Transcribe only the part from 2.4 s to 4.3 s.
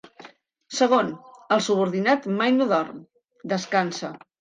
mai no dorm, descansa.